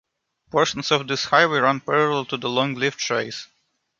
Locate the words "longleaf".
2.49-2.95